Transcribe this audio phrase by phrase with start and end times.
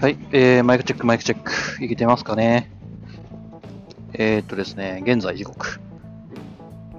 [0.00, 1.84] はい、えー、マイクチェック、マイクチェック。
[1.84, 2.70] いけてますかね
[4.12, 5.80] えー、っとですね、現在時刻。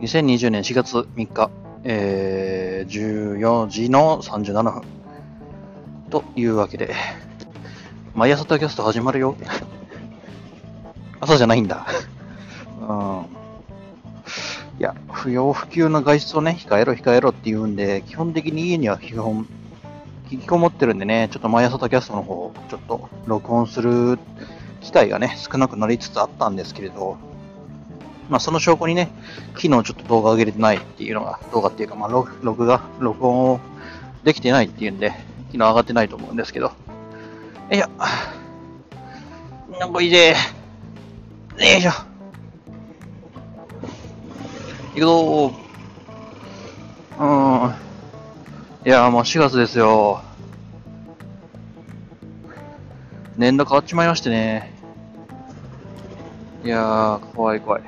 [0.01, 1.49] 2020年4月3日、
[1.85, 4.81] えー、14時の37分。
[6.09, 6.93] というわけで、
[8.15, 9.37] 毎朝タキャスト始まるよ。
[11.21, 11.87] 朝じゃないんだ。
[12.85, 13.25] うん。
[14.77, 19.47] いや、不要不急の外出をね、控えろ控えろって言うんで、基本的に家には基本、
[20.31, 24.19] 引きこもってるんでね、ちょっと毎朝タキャストの方、ちょっと録音する
[24.81, 27.17] 機会がね、少なくなりつつあったんですけれど、
[28.29, 29.09] まあその証拠にね、
[29.55, 33.59] 昨日ちょっと動画上げれてないっていうのが、動画っていうか、まあ録画、録音を
[34.23, 35.09] できてないっていうんで、
[35.47, 36.73] 昨日上がってないと思うんですけど、よ
[37.71, 37.89] いしょ。
[39.79, 40.29] なんかいいぜ。
[40.29, 40.35] よ
[41.57, 41.91] いしょ。
[44.93, 47.63] 行くぞー。
[47.63, 47.88] うん。
[48.89, 50.23] いやもう4月ですよ。
[53.37, 54.73] 年度変わっちまいましてね。
[56.65, 57.83] いやー、怖い怖い。
[57.83, 57.87] よ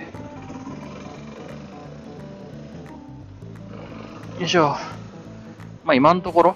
[4.45, 4.75] いしょ。
[5.83, 6.55] まあ今のところ、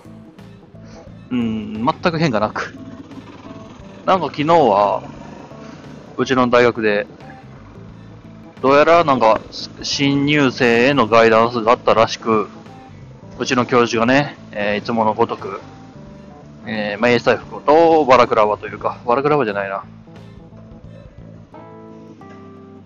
[1.32, 2.78] うん、全く変化なく。
[4.06, 5.02] なんか昨日は、
[6.18, 7.08] うちの大学で、
[8.62, 9.42] どうやらなんか
[9.82, 12.48] 新入生へのガイダンスがあったらしく、
[13.38, 15.60] うちの教授がね、えーいつものごとく、
[16.66, 19.84] えー、まあ、英才服とバラクラバというか、バラクラバじゃないな。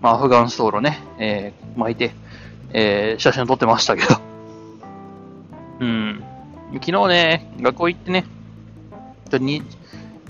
[0.00, 2.12] まあ、アフガンストールね、えー巻いて、
[2.72, 4.16] えー写真撮ってましたけど。
[5.78, 6.24] うん。
[6.74, 8.26] 昨日ね、学校行ってね、
[9.30, 9.62] ちょに、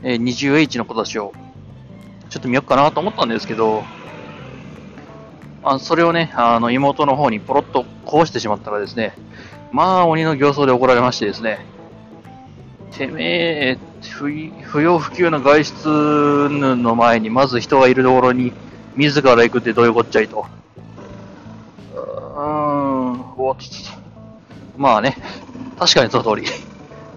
[0.03, 1.33] えー 20H の子たちを、
[2.29, 3.83] ちょっと見よっかなと思ったんですけど、
[5.65, 9.15] あそれをね、あの、妹の方にポロッとこうしてしまったらですね、
[9.73, 11.65] まあ、鬼の形相で怒られましてですね、
[12.91, 14.29] てめえ、不
[14.65, 18.53] 不要不急の外出の前に、まず人がいるところに、
[18.97, 20.45] 自ら行くってどういうこっちゃいと。
[21.95, 23.63] うーん、おっと。
[24.77, 25.17] まあね、
[25.79, 26.47] 確かにその通り。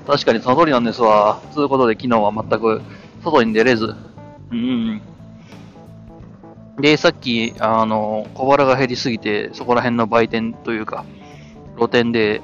[0.05, 1.41] 確かにその通りなんですわ。
[1.53, 2.81] ということで、昨日は全く
[3.23, 3.95] 外に出れず。
[4.51, 5.01] うん。
[6.79, 11.05] で、さっき、あの、小腹が減りすぎて、そこら辺の売店というか、
[11.75, 12.41] 露店で、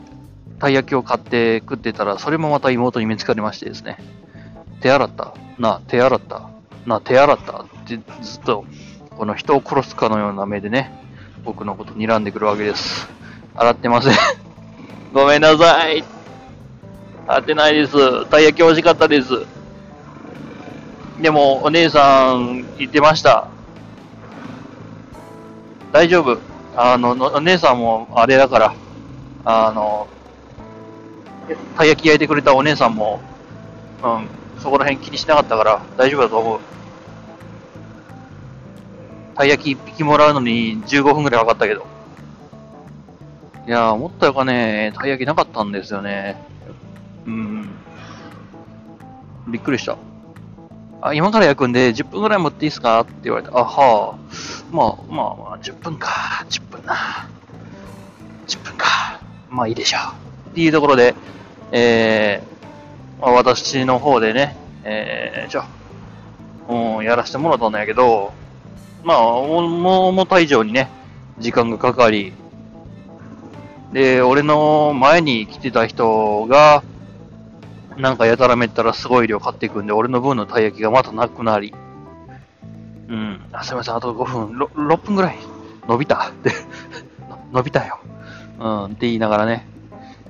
[0.59, 3.97] たい焼きを買って食ってたら、それもまた妹に見つかりましてですね。
[4.81, 6.49] 手洗ったな、手洗った
[6.85, 8.65] な、手洗ったってずっと、
[9.17, 10.91] この人を殺すかのような目でね、
[11.43, 13.09] 僕のこと睨んでくるわけです。
[13.55, 14.13] 洗ってません。
[15.13, 16.03] ごめんなさい。
[17.27, 18.25] 洗ってないです。
[18.25, 19.45] たい焼き美味しかったです。
[21.21, 23.47] でも、お姉さん言ってました。
[25.91, 26.37] 大丈夫。
[26.75, 28.73] あ、のお姉さんもあれだから、
[29.45, 30.07] あの、
[31.77, 33.19] たい焼き焼いてくれたお姉さんも、
[34.03, 34.27] うん、
[34.59, 36.59] そこら辺気にしなかったから大丈夫だと思う。
[39.35, 41.85] たい焼き1匹もらうのに15分くらいかかったけど。
[43.67, 46.41] いや、思ったよかね、たい焼きなかったんですよね。
[47.25, 47.69] うん。
[49.47, 49.97] びっくりした。
[51.01, 52.99] あ、今から焼くんで10分くらい持っていいですか？
[53.01, 54.17] って言われて、あはあ、
[54.71, 56.09] まあまあまあ、10分か、
[56.49, 56.95] 10分な。
[58.47, 59.08] 10分か。
[59.49, 59.97] まあいいでしょ
[60.47, 60.49] う。
[60.51, 61.15] っていうところで、
[61.71, 65.67] えー、まあ、私の方でね、えー、じゃ、
[66.67, 68.33] うん、やらせてもらったんだけど、
[69.03, 70.89] まあ、思った以上にね、
[71.39, 72.33] 時間がかかり、
[73.93, 76.83] で、俺の前に来てた人が、
[77.97, 81.73] なんかやたらめったらすごい量買っていくんで、俺の分のたい焼きがまたなくなり、
[83.09, 85.37] うん、あすいません、あと5分、ろ6分ぐらい
[85.87, 86.51] 伸びたって、
[87.51, 87.99] 伸びたよ。
[88.59, 89.65] うん、って言いながらね、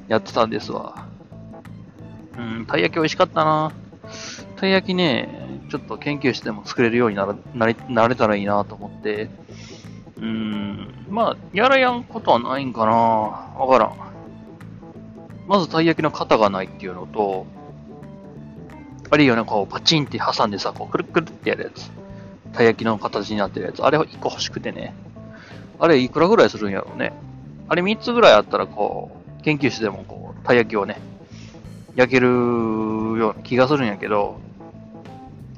[0.08, 1.08] やってたんですわ。
[2.38, 3.72] うん、たい焼き美味しかったな。
[4.56, 9.30] たい焼きね、ちょっと研究室でも作れるようにならなりなれたらいいなと思って、
[10.18, 12.92] うん、まあ、やらやんことはないんかな。
[12.92, 13.94] わからん。
[15.48, 17.48] まずたい焼きの型がないっていうのと、
[19.10, 21.90] あるいはね、こう、パチンって挟んでさ、こう、くるくるってやるやつ。
[22.54, 23.84] たい焼きの形になってるやつ。
[23.84, 24.94] あれ1個欲しくてね。
[25.80, 27.14] あれいくらぐらいするんやろうね。
[27.70, 31.00] あれ3つぐらいあったら、こう、研究室でもこう、たい焼きをね、
[31.96, 34.40] 焼けるような気がするんやけど、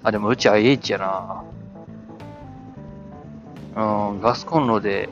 [0.03, 1.43] あ、でもうち IH やな。
[3.75, 5.07] うん、ガスコンロで、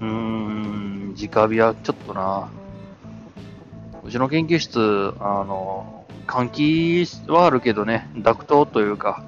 [0.00, 2.48] うーん、直火はちょっとな。
[4.04, 9.24] うちの研究室、あの、換気はあるけどね、ダクトというか、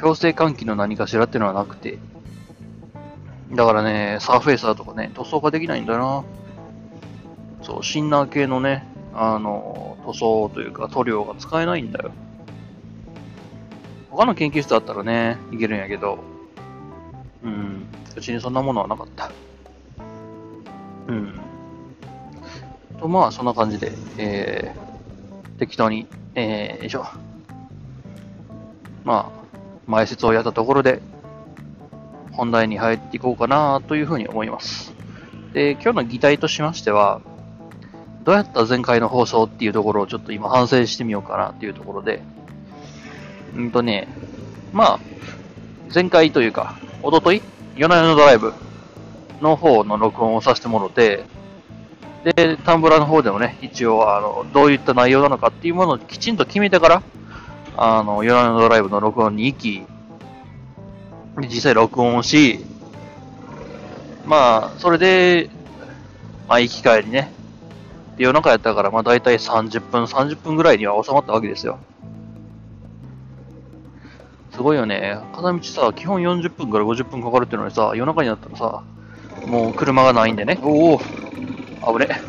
[0.00, 1.98] 強制換気の何かしらっていうのはなくて。
[3.52, 6.24] だからね、サーフェイサーとかね、塗装ができないんだな。
[7.62, 12.10] そう、シンナー系のね、あの、塗装というか塗料が使えないんだよ。
[14.10, 16.18] 他の研究室だったらね、いけるんやけど、
[17.42, 17.86] うん、
[18.16, 19.30] うちにそんなものはなかった。
[21.08, 21.40] うん。
[22.98, 27.06] と、まあ、そんな感じで、えー、適当に、えー、よいしょ。
[29.04, 29.46] まあ、
[29.86, 31.00] 前説をやったところで、
[32.38, 34.94] 本題に入っていこうかなというふうに思います。
[35.52, 37.20] で、今日の議題としましては、
[38.22, 42.22] どうやった前回の放送っていうところをちょっと今反省してみようかなっていうところで、
[43.56, 44.06] うんとね、
[44.72, 45.00] まあ、
[45.92, 47.42] 前回というか、おととい、
[47.76, 48.54] 夜な夜のドライブ
[49.40, 51.24] の方の録音をさせてもろて、
[52.22, 57.02] で、タンブラーの方でもね、一応、あの、どういった内容なのかっていうものをきちんと決めてから、
[57.76, 59.86] あの、夜な夜のドライブの録音に行き、
[61.46, 62.64] 実際録音をし、
[64.26, 65.50] まあ、それで、
[66.48, 67.32] まあ、行き帰りね、
[68.16, 71.78] 夜中やったから、まあ、大体30分、30分ぐらいには収まったわけですよ。
[74.52, 75.20] すごいよね。
[75.34, 78.82] 片道さ、基本40分から50分かかるっていうのにさ、夜中になったらさ、
[79.46, 80.58] もう車がないんでね。
[80.62, 81.04] おお、危
[82.00, 82.20] ね。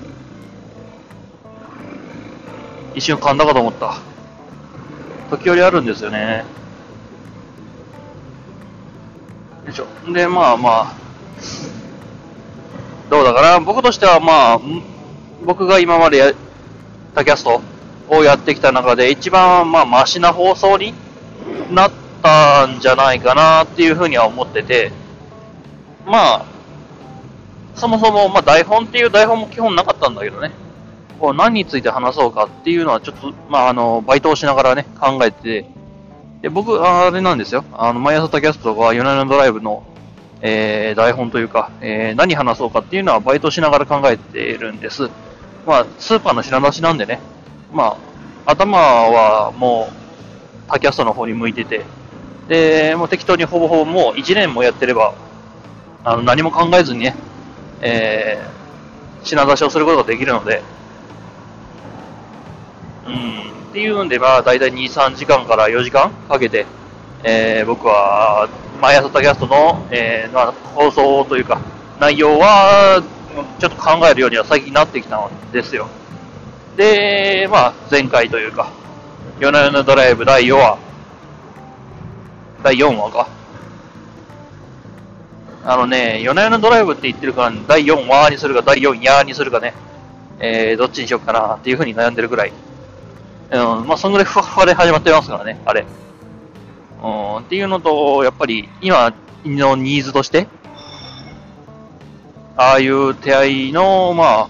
[2.93, 3.97] 一瞬噛んだかと思った。
[5.31, 6.45] 時折あるんですよね。
[9.69, 10.13] よいしょ。
[10.13, 10.95] で、まあまあ、
[13.09, 13.59] どうだかな。
[13.59, 14.59] 僕としてはまあ、
[15.45, 16.33] 僕が今までやっ
[17.15, 17.61] たキャスト
[18.09, 20.93] をやってきた中で一番まあマシな放送に
[21.71, 24.91] なったんじゃないかなっていうふうには思ってて、
[26.05, 26.45] まあ、
[27.75, 30.51] そもそも、まあ、台本っていう台本も基本なかったんだけどね、
[31.19, 35.65] こう何について話そうかっていうのはちょっと、まあ、あの、バイトをしながらね、考えて
[36.41, 37.65] で、僕、あれなんですよ。
[37.73, 39.83] あの、毎朝タキャストとか、夜な夜なドライブの、
[40.41, 45.09] えー、台本というか、えー、何話そうかっていうのはバイトしながら考えているんです。
[45.65, 47.19] まあ、スーパーの品出しなんでね、
[47.73, 47.97] ま
[48.45, 51.83] あ、頭はもう、タキャストの方に向いてて、
[52.47, 55.13] で、もう適当にほぼほぼもう1年もやってれば、
[56.05, 57.15] あの、何も考えずにね、
[57.81, 60.61] えー、品出しをすることができるので、
[63.07, 66.65] うん、っていうんで、まあ、大体2、3時間から4時間かけて、
[67.23, 68.49] えー、僕は、
[68.81, 71.61] 毎朝タキャストの、えー、まあ、放送というか、
[71.99, 73.03] 内容は、
[73.59, 75.87] ちょっと考えるようには最近なってきたんですよ。
[76.77, 78.71] で、まあ、前回というか、
[79.39, 80.79] 夜な夜なドライブ第4話、
[82.63, 83.27] 第4話か。
[85.63, 89.75] あのね、夜な夜のドライブって言ってるから、第4話にするか、第4夜にするかね、
[90.39, 92.53] えー、どっちにしようかなっていうふうに悩んでるぐらい。
[93.51, 95.85] うん、まあ、そんぐらいふわふわで始まってますからね、あれ。
[97.01, 99.13] うん、っていうのと、やっぱり、今
[99.45, 100.47] のニーズとして、
[102.57, 104.49] ああいう手合いの、ま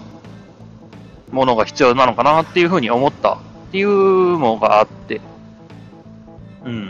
[1.30, 3.38] ものが必要なのかなっていうふうに思ったっ
[3.70, 5.20] ていうのがあって、
[6.64, 6.86] うん。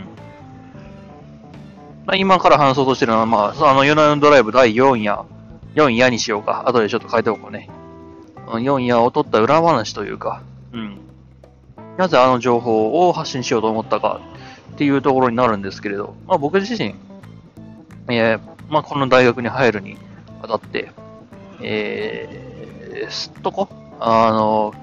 [2.05, 5.21] まあ、今から話そうとしてるのは、まあ、あの、夜な夜のドライブ第4夜、
[5.75, 6.63] 4夜にしようか。
[6.67, 7.69] 後でちょっと変えておこうね。
[8.47, 10.41] 4夜を取った裏話というか、
[10.73, 11.00] うん。
[11.97, 14.21] なぜあの情報を発信しようと思ったか
[14.73, 16.95] っていうところになるんですけれど、まあ僕自身、
[18.09, 18.39] えー、
[18.69, 19.97] まあこの大学に入るに
[20.41, 20.91] あたって、
[21.61, 24.73] えー、すっとこ、あの、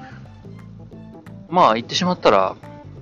[1.49, 2.57] まあ言ってしまったら、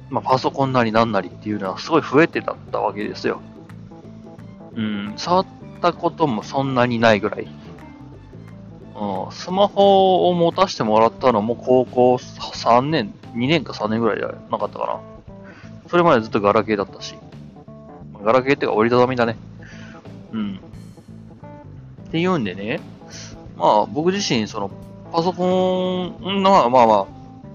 [0.09, 3.41] まあパソコンなりなんなりっていうのはすごい増えてだったわけですよ。
[4.75, 5.47] うん、触っ
[5.83, 7.49] たこともそんなにないぐらい。
[9.31, 15.01] スマホを持たせてもらったのも高校3年、2年か3年ぐらいじゃなかったかな。
[15.89, 17.15] それまでずっとガラケーだったし。
[18.25, 19.37] ガラケーってか折りたたみだね。
[20.33, 20.61] うん。
[22.09, 22.81] っていうんでね、
[23.57, 24.71] まあ僕自身、その、
[25.13, 27.07] パソコンの、まあまあ、ま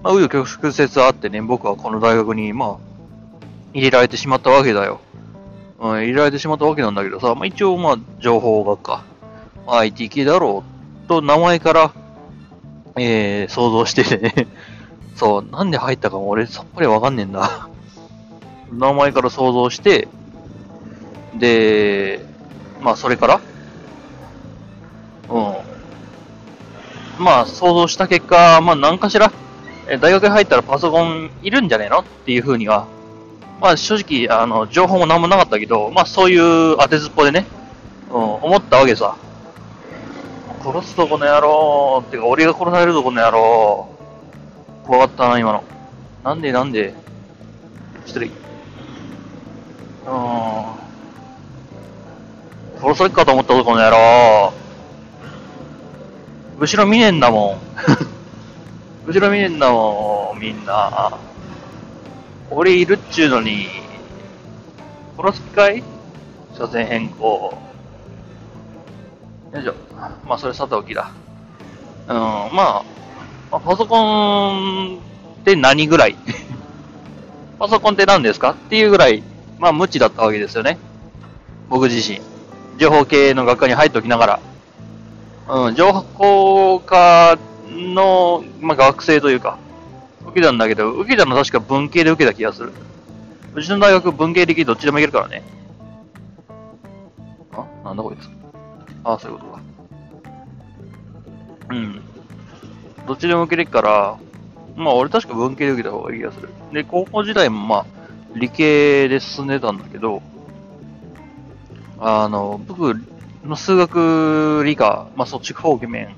[0.04, 2.76] あ、紆余曲折あってね、僕はこの大学に、まあ、
[3.72, 5.00] 入れられてしまったわけだよ。
[5.78, 9.04] うん、入れられてしまったわけなんだけどさ、まあ、一応、まあ、情報学科、
[9.66, 10.71] まあ IT 系だろう
[11.06, 11.92] と、名前から、
[12.96, 14.46] えー、想像しててね。
[15.16, 17.68] そう、なんで入ったかも俺さっぱりわかんねえんだ。
[18.72, 20.08] 名前から想像して、
[21.34, 22.24] で、
[22.80, 23.40] まあ、それから、
[25.28, 25.54] うん。
[27.18, 29.32] まあ、想像した結果、まあ、何かしら、
[30.00, 32.86] 大学に入ったらパソコンいるんじゃねえのっていうふうには
[33.62, 37.46] まあ正直、あの、情報も何もなかったけど、まあそういう当てずっぽでね、
[38.10, 39.14] うん、思ったわけさ。
[40.64, 43.88] 殺すぞこの野郎ってか、俺が殺されるぞこの野郎
[44.84, 45.64] 怖かったな、今の。
[46.22, 46.94] なんでなんで？
[48.06, 48.26] 失礼。
[48.26, 50.64] うーん。
[52.80, 54.52] 殺されっかと思ったぞこの野郎
[56.58, 57.58] 後ろ見ねえんだもん。
[59.06, 61.18] 後ろ見ねえんだもん、みんな。
[62.50, 63.66] 俺いるっちゅうのに、
[65.16, 65.82] プロスピ会
[66.56, 67.54] 車線変更。
[69.52, 69.74] よいしょ。
[70.26, 71.10] まあ、それさておきだ。
[72.08, 72.82] うん、ま
[73.50, 74.96] あ、パソコン
[75.40, 76.16] って何ぐらい？
[77.58, 78.50] パソコンって何ですか？
[78.50, 79.22] っていうぐらい、
[79.58, 80.78] まあ、無知だったわけですよね。
[81.68, 82.20] 僕自身。
[82.78, 84.40] 情報系の学科に入っておきながら。
[85.48, 87.36] うん、情報科
[87.68, 89.58] の、まあ、学生というか、
[90.26, 92.72] 受けたんだけど、受けたの確か文系で受けた気がする。
[93.54, 95.42] うちの大学文系力どっちでもいけるからね。
[97.54, 98.41] あなんだこいつ。
[99.04, 99.60] ああ、そういうことか。
[101.70, 102.02] うん。
[103.06, 104.18] どっちでも受けれるから、
[104.76, 106.48] まあ俺確か文系で受けた方がいい気がする。
[106.72, 107.86] で、高校時代もまあ
[108.34, 110.22] 理系で進んでたんだけど、
[111.98, 112.94] あの、僕
[113.44, 116.14] の数学理科、まあそっち方面、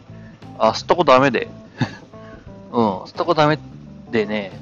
[0.59, 1.49] あ、吸ったことダメで。
[2.73, 3.59] うん、吸ったことダメ
[4.11, 4.53] でね、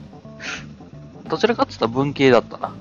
[1.29, 2.73] どちらかって言ったら文系だったな。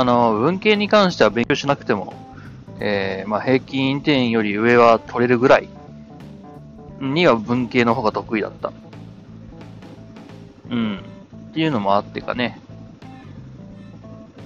[0.00, 2.14] あの、文系に関しては勉強しなくても、
[2.84, 5.68] えー、まあ平均点より上は取れるぐらい
[7.00, 8.72] には文系の方が得意だった。
[10.68, 10.98] うん。
[11.50, 12.58] っていうのもあってかね。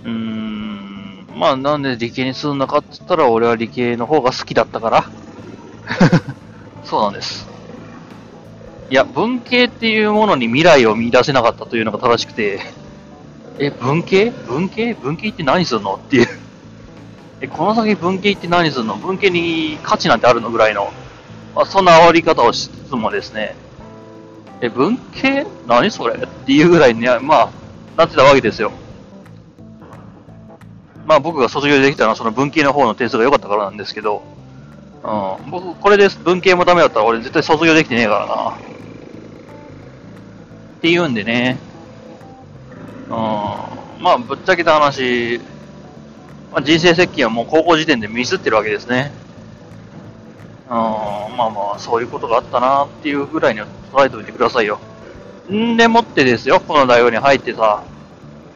[0.05, 1.27] うーん。
[1.35, 5.05] まあなんで理系にするのかって言ったら俺は理系の方が好きだったから。
[6.85, 7.49] そうなんです。
[8.91, 12.61] いや、文系っていうものに未来を見出せなかったというのが正しくて、
[13.59, 14.31] え、文系？
[14.47, 14.93] 文系？
[14.93, 15.95] 文系って何するの？
[15.95, 16.46] っていう。
[17.41, 18.97] え、この先文系って何するの？
[18.97, 20.51] 文系に価値なんてあるの？
[20.51, 20.93] ぐらいの、
[21.55, 23.55] まあ、そんな煽り方をしつつもですね、
[24.61, 26.15] え、文系何それ？
[26.15, 27.51] っていうぐらいに、まあ、
[27.97, 28.73] なってたわけですよ。
[31.07, 34.23] まあ僕が卒業できたのはその文系の方の点数が良かったからなんですけど、
[35.05, 38.51] うん、僕、これで文系もダメだったら俺絶対卒業できてねえからな。
[38.57, 38.59] っ
[40.81, 41.59] ていうんでね、
[43.05, 45.41] うん、まあぶっちゃけた話、
[46.57, 49.13] まあ、人生設計はもう高校時点でミスってるわけですね。
[50.69, 53.61] うん、まあまあ、そういうことがあったなっていうぐらいに
[53.93, 54.81] 捉えておいてくださいよ。
[55.53, 57.85] んでもってですよ、この大学に入ってさ、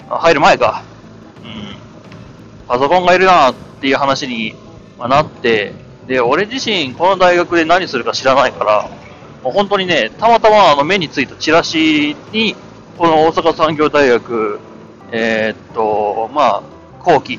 [0.08, 0.82] 入る前か。
[1.44, 1.76] うん。
[2.66, 4.54] パソコンがいるなっていう話に
[4.98, 5.74] なって、
[6.06, 8.88] で、俺自身この大学で何するか知らないから、
[9.44, 12.56] もう本当にね、たまたまあの目についたチラシに、
[12.96, 14.58] この大阪産業大学、
[15.12, 16.62] えー、っと、まあ、
[17.04, 17.38] 後期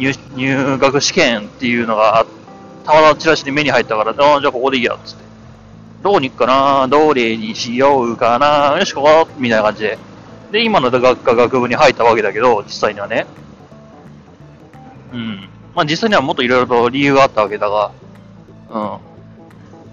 [0.00, 2.26] 入、入学試験っていうのが、
[2.84, 5.24] たまたまチラシで目に入ったから、じゃあここでいいや、つって。
[6.02, 6.88] どこに行くかな？
[6.88, 8.78] どれにしようかな？
[8.78, 9.98] よし、ここみたいな感じで。
[10.50, 13.26] で、今の学科学部に入ったわけだけど、実際にはね。
[15.12, 15.48] うん。
[15.74, 17.92] まあ実際にはもっといろいろと理由があったわけだが、
[18.70, 18.74] うん。
[18.74, 19.00] ま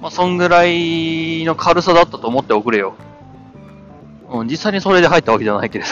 [0.04, 2.96] あそんぐらいの軽さだったと思っておくれよ。
[4.32, 5.86] うん、実際にそれで入ったわけじゃないけれ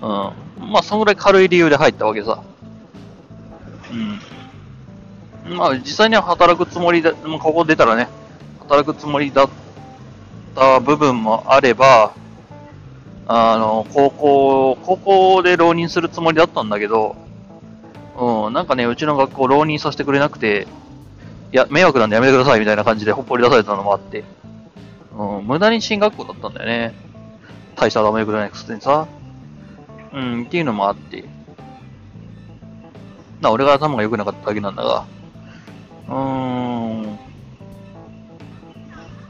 [0.00, 0.34] ど。
[0.60, 0.72] うん。
[0.72, 2.42] まあそんぐらい軽い理由で入ったわけさ。
[5.46, 5.56] うん。
[5.56, 8.08] まあ実際には働くつもりで、まあ、ここ出たらね、
[8.60, 9.48] 働くつもりだっ
[10.54, 12.14] た部分もあれば、
[13.26, 17.16] あの、高校、高校で浪人するつもりだったんだけど、
[18.18, 20.66] うん、なんかね、うちの学校浪人させてくれなくて、
[21.52, 24.24] いや、迷惑なんでやめてくださいみたいな感じでほっぽり出されたのもあって、
[25.16, 26.94] うん、無駄に進学校だったんだよね。
[27.76, 29.06] 大したダメくれないくせにさ。
[30.12, 31.24] うん、っていうのもあって。
[33.42, 35.04] な、俺が頭が良くなかっただけなんだが。
[36.08, 37.18] うーん。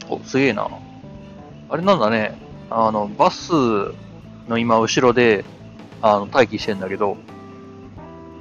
[0.08, 0.68] お、すげえな。
[1.68, 2.38] あれなんだね。
[2.70, 3.52] あの、バス
[4.48, 5.44] の今後ろで、
[6.00, 7.16] あの、待機してんだけど、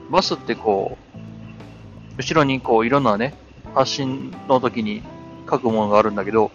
[0.10, 3.34] バスってこう、後ろにこういろんなね、
[3.74, 5.02] 発信の時に
[5.50, 6.52] 書くものがあるんだけど、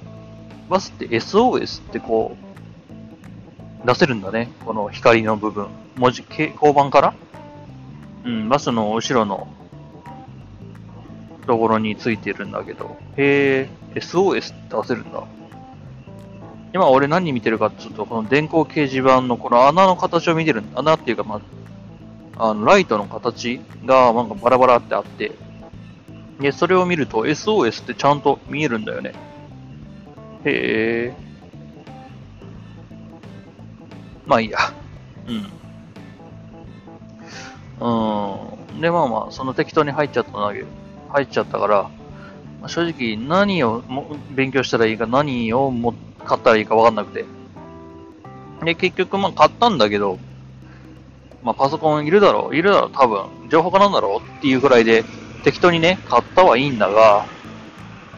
[0.68, 2.36] バスって SOS ってこ
[3.82, 4.50] う、出せるんだね。
[4.64, 5.68] この光の部分。
[5.96, 7.14] 文字、交番から
[8.26, 9.46] うん、バスの後ろの
[11.46, 12.96] ところについてるんだけど。
[13.16, 15.22] へえ、SOS って出せるんだ。
[16.74, 21.40] 今俺何見てるかっていうと、この電光掲示板のこの穴の形を見てるんだ穴っていうか、ま
[22.36, 25.32] あ、あの、ライトの形がなんかバラバラってあって、
[26.40, 29.14] で、それを見ると SOS ってちゃんと見えるんだよね。
[30.44, 31.26] へえ。
[34.26, 34.58] まあいいや。
[35.28, 35.46] うん。
[37.80, 38.80] うん。
[38.80, 40.66] で、まあまあ、その適当に入っちゃったんだけど、
[41.10, 41.82] 入っちゃったから、
[42.60, 47.24] まあ、正直何をも勉強したらいいか、何をも買ったらいいかわかんなくて。
[48.64, 50.18] で、結局まあ買ったんだけど、
[51.42, 53.26] まあ、パソコンいるだろういるだろう多分。
[53.48, 55.04] 情報化なんだろうっていうくらいで、
[55.44, 57.26] 適当にね、買ったはいいんだが、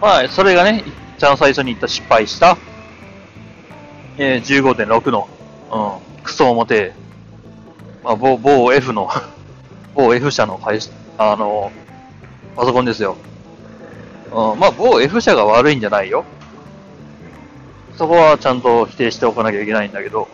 [0.00, 0.84] まあ、それがね、
[1.16, 2.56] 一番最初に言った失敗した、
[4.16, 5.28] えー、15.6の、
[5.70, 6.94] うん、クソ表、
[8.04, 9.10] まあ、某、某 F の
[9.98, 11.72] 某 F 社の会社、あの、
[12.54, 13.16] パソコンですよ。
[14.30, 16.24] うん、まあ、某 F 社が悪いんじゃないよ。
[17.96, 20.28] そこはちゃんと否定しておかなきゃいけないんだけど、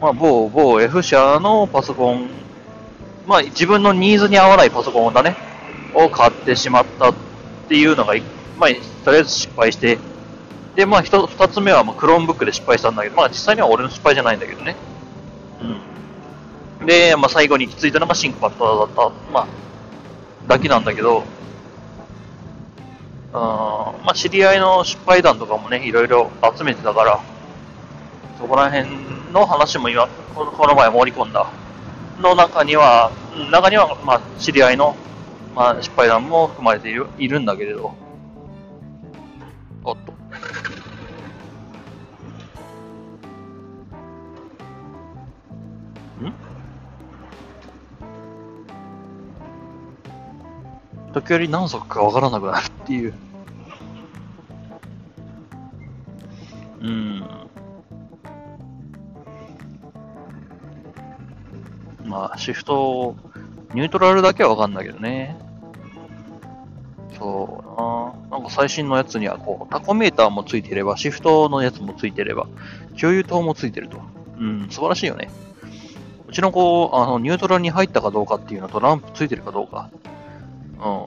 [0.00, 2.30] まあ、某、某 F 社のパソコン、
[3.26, 5.36] まあ、自分のニーズに合わないパソコンだね、
[5.92, 7.14] を買ってしまったっ
[7.68, 8.14] ていうのが、
[8.56, 8.70] まあ、
[9.04, 9.98] とりあえず失敗して、
[10.74, 14.74] で、まあ、一二つ目は、まあ、クローンブックで失敗したんだけど、まあ、実際には俺の失敗じゃないんだけどね。
[15.60, 15.85] うん。
[16.86, 19.46] で、まあ、最後に行き着いたのがシンクパクトだった、まあ、
[20.46, 27.20] だけなんだけど、うん、まあ、知り合いの失敗談とかもね、いろいろ集めてたから、
[28.38, 28.88] そこら辺
[29.32, 31.50] の話も今、この前盛り込んだ。
[32.20, 33.10] の中には、
[33.50, 34.94] 中には、まあ、知り合いの、
[35.54, 37.94] まあ、失敗談も含まれているいるんだけれど、
[51.16, 53.14] 時折何足かわからなくなるっていう。
[56.82, 57.24] うん。
[62.04, 63.16] まあ、シフト、
[63.72, 65.38] ニュートラルだけはわかんないけどね。
[67.18, 67.64] そ
[68.28, 68.36] うな。
[68.36, 72.46] なんか最新のやつには、こう、タコメーターもついてれば、シフトのやつもついてれば、
[73.00, 74.02] 共有灯もついてると。
[74.38, 75.30] うん、素晴らしいよね。
[76.28, 79.88] うちの子、あの、ニュートラルに入ったかどうかっていうのと、ランプついてるかどうか。
[80.78, 81.06] うん。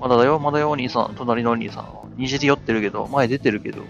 [0.00, 1.14] まだだよ、まだよ、お兄さん。
[1.16, 1.86] 隣のお兄さん。
[2.16, 3.82] にじり寄ってるけど、前出てるけど。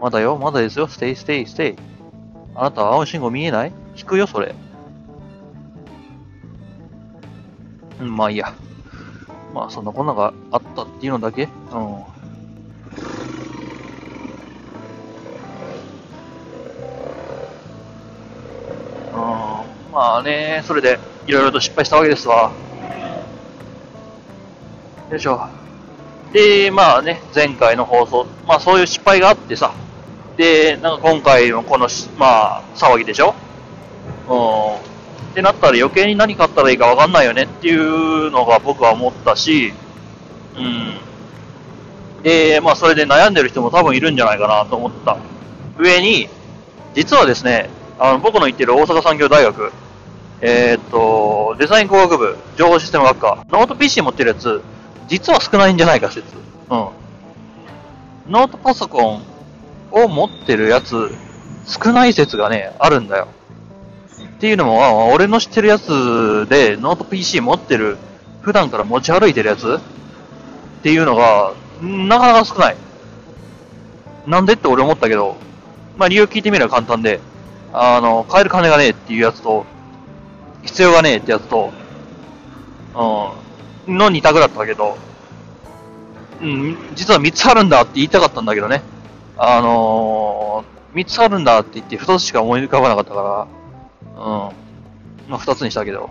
[0.00, 0.86] まだよ、まだですよ。
[0.86, 1.76] ステイ、ステイ、ステイ。
[2.54, 3.72] あなた青信号見えない？
[3.96, 4.54] 轢くよ、それ。
[8.00, 8.52] うん、まあいいや。
[9.52, 11.44] まあ、そんなこんながあったっていうのだけ。
[11.44, 11.50] うん。
[19.92, 22.50] まあね、それでいろいろと失敗したわけですわ。
[25.10, 25.48] よいしょ。
[26.32, 29.72] で、まあね、前回の放送、まあそういう失敗があってさ、
[30.36, 31.88] で、なんか今回のこの、
[32.18, 33.34] まあ、騒ぎでしょ
[34.28, 35.30] うん。
[35.30, 39.72] ってなったら余計に何買ったらいいかわかんないよねっていうのが僕は思ったし、
[40.56, 40.94] うん。
[42.22, 45.18] で、まあそれで悩んでる人も多分いるんじゃないかなと思った。
[45.78, 46.28] 上に、
[46.94, 49.72] 実はですね、あの僕の行ってる大阪産業大学、
[50.40, 54.62] えー、っと、デザイン工学部、情報システム学科、ノート PC 持ってるやつ、
[55.08, 56.26] 実は少ないんじゃないか説。
[56.70, 56.88] うん。
[58.28, 59.22] ノートパソコン
[59.90, 61.10] を持ってるやつ、
[61.66, 63.28] 少ない説がね、あるんだよ。
[64.36, 67.98] っていうのも、俺の知ってるやつで、ノート PC 持ってる、
[68.42, 69.76] 普段から持ち歩いてるやつ？
[69.76, 69.80] っ
[70.82, 72.76] ていうのが、なかなか少ない。
[74.26, 75.36] なんでって俺思ったけど、
[75.96, 77.20] まあ理由聞いてみれば簡単で、
[77.72, 79.64] あの、買える金がねえっていうやつと、
[80.62, 81.72] 必要がねえってやつと、
[82.94, 83.43] うん、
[83.86, 84.96] の2択だったけど、
[86.40, 88.82] うん、実は3つあるんだって言いたかったんだけどね。
[89.36, 93.48] あのー、3つあるんだって言って2つしか思い浮かばなかったか
[94.16, 94.20] ら、うん。
[95.28, 95.98] まあ2つにしたけど。
[95.98, 96.10] よ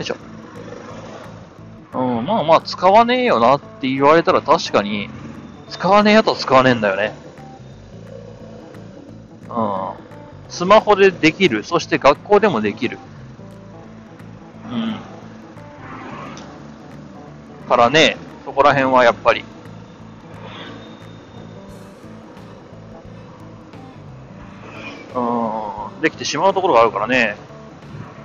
[0.00, 0.16] いしょ。
[1.94, 5.08] うん、まあまあ使わねえよなって言われたら確かに、
[5.68, 7.14] 使わねえやと使わねえんだよね。
[9.48, 10.06] うん。
[10.48, 11.64] スマホでできる。
[11.64, 12.98] そして学校でもできる。
[17.76, 19.44] からね、そこら辺はやっぱり。
[25.14, 27.36] うん、できてしまうところがあるからね。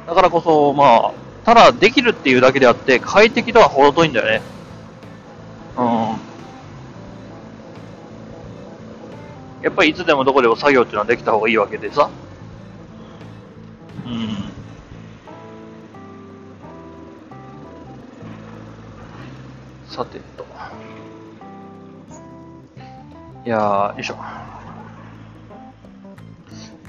[0.08, 1.14] だからこそ、まあ、
[1.46, 4.42] ただできるっていうだけであって、快適とは程遠いんだよね。
[5.78, 5.86] うん。
[9.64, 12.10] やっぱりいつでもどこでも作業っていうのはできた方がいいわけでさ。
[19.91, 20.45] さてと。
[23.45, 24.15] いやー、よいしょ。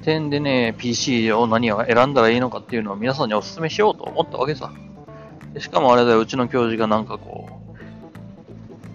[0.04, 4.70] 点でね、PC を何を選んだらいいのかっていうのを皆さんにお勧めしようと思ったわけさ。
[5.58, 7.48] しかもあれだよ、うちの教授がなんかこ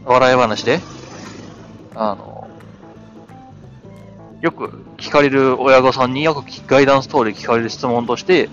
[0.06, 0.80] う、笑い話で、
[1.94, 2.48] あの、
[4.40, 8.50] よく聞かれる親御さんによくガイダンス通り聞かれる質問として、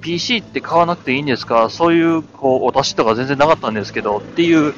[0.00, 1.70] PC って買わなくていいんですか？
[1.70, 4.74] そういう、こう、お達しとか全然なかったんですけど、っていう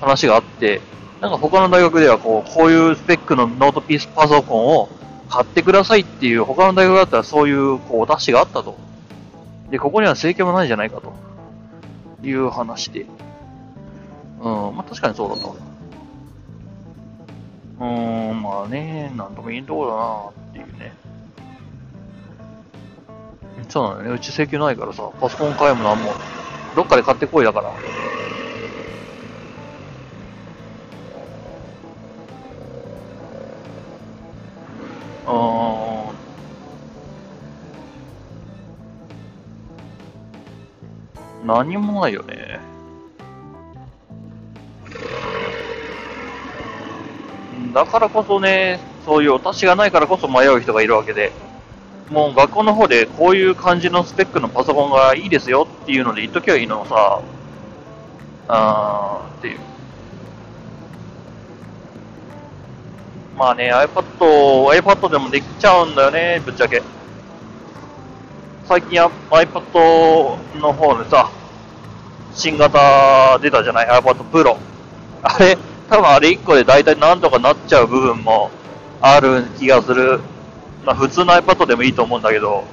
[0.00, 0.80] 話があって、
[1.20, 4.88] なんか他の大学ではこう、こういうスペックのノートピースパソコンを
[5.30, 8.76] 買ってくださいっていう他の大学だったらそういう、こう、お達しがあったと。
[9.70, 11.12] で、ここには請求もないじゃないかと。
[12.22, 13.06] いう話で。
[14.40, 20.94] うん、まあ確かにそうだったうーん、まあね、なんとも言えんところだなっていうね。
[23.68, 24.10] そうなのね。
[24.10, 26.14] うち請求ないからさ、パソコン買えもなんも、
[26.76, 27.70] どっかで買ってこいだから。
[35.26, 36.14] うー。
[41.44, 42.60] 何もないよね。
[47.72, 51.32] だからこそね、そういうお達しがないからこそ迷う人がいるわけで、
[52.10, 57.22] もう学校の方でこういう感じのスペックのパソコンがいいですよっていうので言っときゃいいのをさ、
[58.48, 59.58] あーっていう。
[63.36, 64.02] まあね、iPad、
[64.80, 66.82] iPad でもできちゃうんだよね、ぶっちゃけ。
[68.66, 71.30] 最近 iPad の方でさ、
[72.32, 74.56] 新型出たじゃない ?iPad Pro。
[75.22, 75.56] あれ、
[75.88, 78.50] 多分あれ1個で大体なんとかなっちゃう部分も
[79.00, 80.20] ある気がする。
[80.84, 82.64] まあ普通の iPad でもいいと思うんだけど、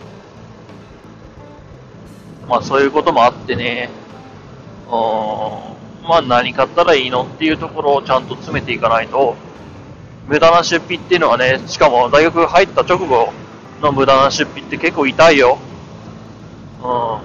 [2.47, 3.89] まあそういうこともあってね、
[4.87, 4.91] うん、
[6.07, 9.35] まあ何買ったらいいのっていうところをちゃんと詰めていかないと、
[10.27, 13.33] 無駄な出費っていうのはね、しかも大学入った直後
[13.81, 15.57] の無駄な出費って結構痛いよ。
[16.79, 16.85] うん。
[16.85, 17.21] ま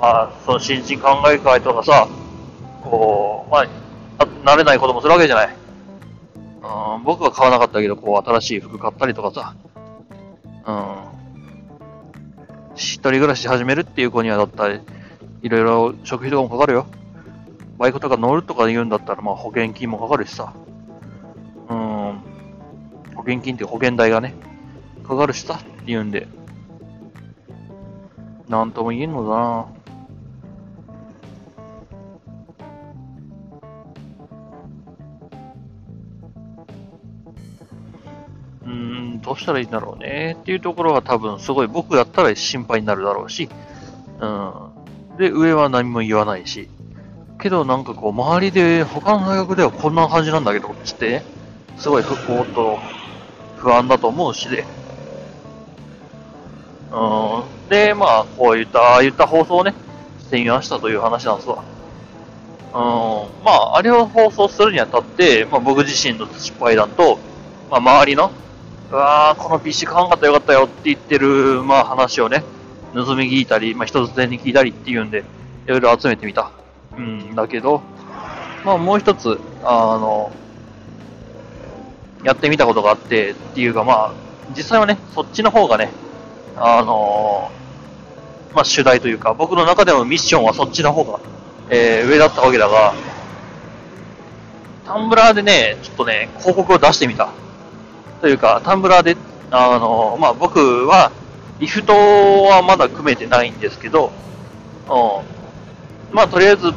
[0.00, 2.08] あ、その新人考え会とかさ、
[2.82, 3.66] こう、ま、
[4.18, 5.56] あ慣れないこともするわけじゃない。
[6.96, 9.54] うん、僕は買わなかったけど、こう、新しい服買ったりとかさ、
[10.66, 11.14] うん。
[12.74, 14.80] 一人暮らし始めるっていう子にはだったら、
[15.42, 16.86] いろいろ食費とかもかかるよ。
[17.78, 20.54] バイクとか乗るとか言うんだったら、まあ保険金もかかるしさ。
[21.68, 22.20] うん。
[23.14, 24.34] 保険金って保険代がね、
[25.06, 26.28] かかるしさって言うんで、
[28.48, 29.66] なんとも言えんのだな
[39.24, 43.48] どうしたらいいんだろうねっていうところは多分すごい僕だったら心配になるだろうし、
[44.20, 44.52] うん。
[45.18, 46.68] で、上は何も言わないし、
[47.40, 51.24] けどなんかこう周りで他の大学ではこんな感じなんだけど、つってね、
[51.76, 52.78] すごい不幸と
[53.56, 54.64] 不安だと思うしで、
[56.94, 57.68] うん。
[57.68, 59.74] で、まあ、こういった、ああいった放送をね、
[60.20, 61.64] してみましたという話なんですわ。
[62.72, 62.76] う
[63.42, 63.44] ん。
[63.44, 67.18] まあ、あれを放送するにあたって、まあ僕自身の失敗談と、
[67.70, 68.30] まあ周りの、
[68.90, 72.44] うわー、この PC 買わんかったよかったよって言ってる、まあ話をね、
[72.92, 75.24] 盗み聞いたり、まあ人づてに聞いたりっていうんで、
[75.66, 76.50] いろいろ集めてみた。
[76.96, 77.82] うん、だけど、
[78.64, 80.30] まあもう一つ、あの、
[82.22, 84.12] やってみたことがあって、っていうかまあ、
[84.56, 85.90] 実際はね、そっちの方がね、
[86.56, 87.50] あの
[88.54, 91.20] まあ主題というか、僕の中でのミッションはそっちの方が、
[91.70, 92.94] えー上だったわけだが、
[94.86, 97.30] タンブラーでね、ちょっとね、広告を出してみた。
[98.24, 99.18] というか、タンブラーで、
[99.50, 101.12] あの、まあ、僕は、
[101.60, 104.12] リフトはまだ組めてないんですけど、
[104.88, 106.14] うん。
[106.16, 106.72] まあ、とりあえず、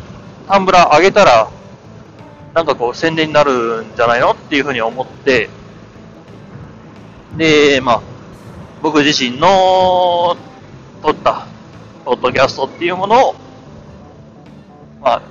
[0.46, 1.50] タンブラー上げたら、
[2.54, 5.50] なんかこう、宣伝になるんじゃないのっていうふうに思って、
[7.38, 8.02] で、まあ、
[8.82, 10.36] 僕自身の
[11.02, 11.48] 撮った、
[12.04, 13.36] ポッドキャストっていうものを、
[15.02, 15.22] ま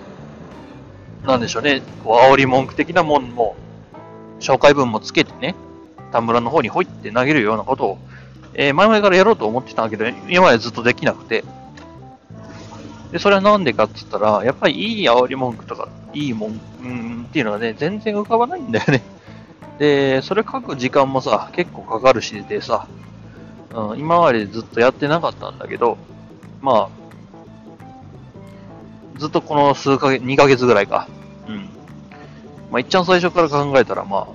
[1.26, 3.55] あ、なんでしょうね、こう、煽り文句的なもんも、
[4.40, 5.55] 紹介文もつけてね、
[6.12, 7.99] 田村の方にほいって投げるようなことを、
[8.55, 11.45] えー前々からやろうと思ってたんだけど、今までずっとできなくて、
[13.12, 19.03] で、それはなんでかって言ったら、やっぱりいい煽り文句とか、いいもん、うんっていうのがね、全然浮かばないんだよね。
[19.79, 22.87] で、それ書く時間もさ、結構かかるしでさ、
[23.75, 25.99] うん、今までずっとやってなかったんだけど、
[26.62, 27.07] まあ、
[29.19, 31.09] ずっとこの数ヶ月、2ヶ月ぐらいか。
[31.49, 31.57] うん。
[32.71, 34.27] まあ、いっちゃん最初から考えたら、まあ、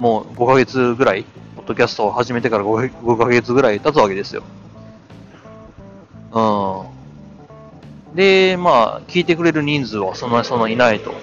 [0.00, 1.24] もう5ヶ月ぐらい、
[1.56, 4.42] ポッドキャストを始めてから 5, 5ヶ月ぐらい経つわけですよ。
[6.32, 8.16] うん。
[8.16, 11.14] で、まあ、聞いてくれる人数はそんなにそんなにいないと。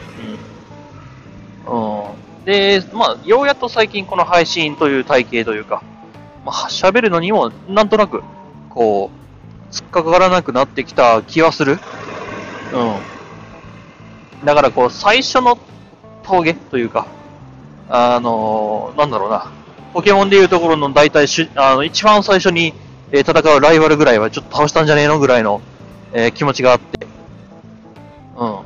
[1.68, 1.74] うん。
[1.74, 2.46] うん。
[2.46, 5.82] で、まあ、ようやっと最近この配信という体系というか、
[6.46, 8.22] まあ、喋るのにも、なんとなく、
[8.70, 11.80] こう、突っかからなくなってきた気はする。
[12.74, 14.46] うん。
[14.46, 15.58] だからこう、最初の
[16.24, 17.08] 峠というか、
[17.90, 19.52] あのなんだろうな、
[19.94, 22.74] ポケモンでいうところの大体し、あの、一番最初に、
[23.12, 25.62] え戦うライバルぐらいはちょっと倒したんじゃねえのぐらいの、
[26.14, 27.08] えー気持ちがあって。
[28.38, 28.56] うん。
[28.60, 28.64] っ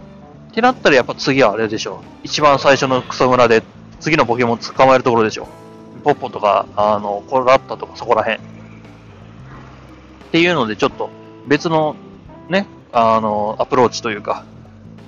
[0.54, 2.04] てなったらやっぱ次はあれでしょ。
[2.24, 3.64] 一番最初のクソ村で
[4.00, 5.48] 次のポケモン捕まえるところでしょ
[6.00, 6.02] う。
[6.04, 8.40] ポッポとか、あの、コラッタとかそこら辺。
[8.40, 8.40] っ
[10.32, 11.10] ていうのでちょっと
[11.48, 11.96] 別の
[12.50, 14.44] ね、あの、アプローチというか、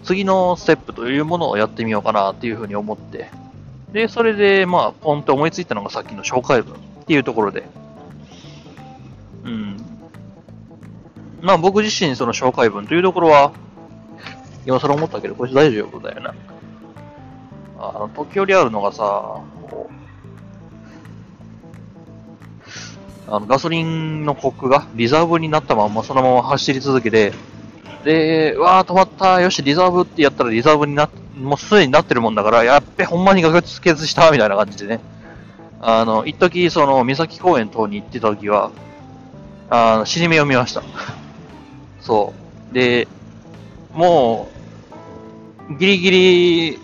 [0.04, 3.30] 次のステップというものをやってみようかなっていうふうに思って、
[3.94, 7.64] で、それで、まあ、ポンって思いついたのがさっきの紹介文っていうところで、
[9.44, 9.78] うん。
[11.42, 13.54] まあ僕自身その紹介文というところは、
[14.66, 16.34] 今更思ったけど、これ大丈夫だよな。
[17.78, 19.42] あの、時折あるのがさ、
[23.28, 27.34] あの、ガソリンのコックがリザーブになったまんまそのまま走り続けて、
[28.04, 35.00] で、わー止まった、よし、リザーブってやったらリザーブにな、もうすでになってるもんだから、やっべ、ほんまにガス欠した、みたいな感じでね。
[35.82, 38.72] あの、一時その、三崎公園等に行ってた時は、
[39.70, 40.84] あの、死に目を見ました。
[42.02, 42.34] そ
[42.72, 42.74] う。
[42.74, 43.08] で、
[43.94, 44.50] も
[45.70, 46.80] う、ギリギリ、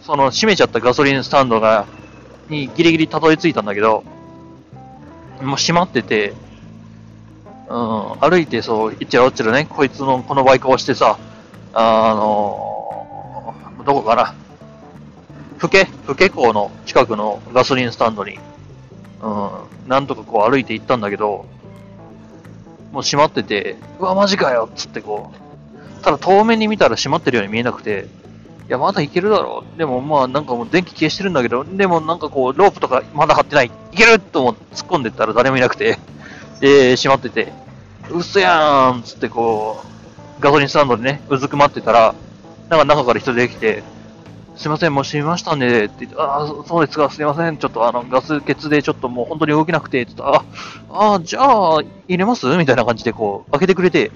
[0.00, 1.86] その、閉めちゃったガソリンスタンドが、
[2.48, 4.04] にギリギリたどり着いたんだけど、
[5.40, 6.34] もう閉まってて、
[7.68, 11.18] うん、歩いてそう、いっちゃらおっちゃらね、こいつのこのバイクを押してさ、
[11.72, 14.34] あのー、どこかな、
[15.58, 18.38] ふけ、ふけ港の近くのガソリンスタンドに、
[19.22, 21.46] うん、なんとかこう歩いて行ったんだけど、
[22.92, 28.06] もう閉まってて、うわ、マジかよっつってこう、ただ遠目に見たら閉まってるように見えなくて、
[28.68, 29.78] いや、まだいけるだろう。
[29.78, 33.70] でもまあなんかもう電気消してるんだけど、でもなんかこう、ロープとかまだ張ってない。
[33.92, 35.98] いけると思って突っ込んでったら誰もいなくて、
[36.60, 37.52] で、閉まってて、
[38.10, 39.82] 嘘やんつってこ
[40.38, 42.14] う、ガソリンスタンドでね、うずくまってたら、
[42.68, 43.82] なんか中から人出てきて、
[44.56, 50.44] すいません、もう閉めましたね、って言って、ああ、そうですか、すいません、ちょっとあの、ガス欠でちょっともう本当に動けなくて、って言ったら、
[50.90, 52.46] ああ、じゃあ、入れます？
[52.56, 54.12] みたいな感じでこう、開けてくれて、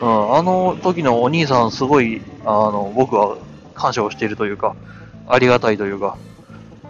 [0.00, 3.36] うん、あの時のお兄さん、すごい、あの、僕は
[3.74, 4.74] 感謝をしているというか、
[5.28, 6.16] ありがたいというか、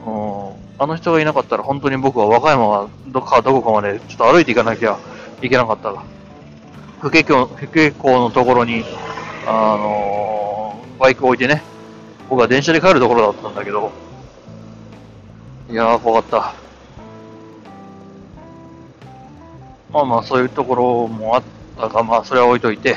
[0.06, 4.96] うん、あの人がいなかったら本当に僕は和歌山はどっかどこかまでちょっと歩いていかなきゃ
[5.42, 6.04] いけなかったが、
[7.00, 7.48] 不景港
[8.20, 8.84] のところに、
[9.46, 11.62] あのー、バイクを置いてね、
[12.28, 13.90] 僕は電車で帰るところだったんだけど、
[15.68, 16.54] いやー、怖かった。
[19.92, 21.42] まあまあ、そういうところもあっ
[21.76, 22.96] たが、まあ、それは置いといて、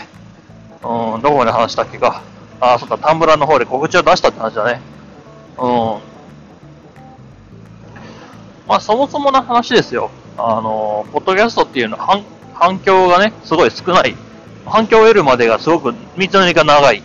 [0.84, 2.22] うん、どこまで話したっけか。
[2.60, 4.82] ああ、そっか、タンブラーの方で告知を出したって話だね。
[5.58, 6.11] うん。
[8.72, 10.10] まあ、そもそもの話ですよ。
[10.38, 14.16] あの、ポッドキャストっていうのは反響がね、すごい少ない。
[14.66, 17.04] 反響を得るまでがすごく道のりが長い。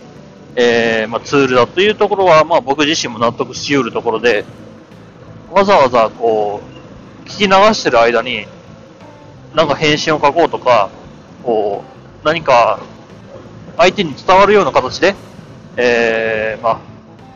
[0.55, 4.45] えー、まあ、ツールだというところは、まあ、僕自身も納得しうるところで、
[5.51, 6.61] わざわざこ
[7.25, 8.45] う、聞き流してる間に、
[9.53, 10.89] なんか返信を書こうとか、
[11.43, 11.83] こ
[12.23, 12.79] う、何か
[13.75, 15.15] 相手に伝わるような形で、
[15.75, 16.79] えー、まあ、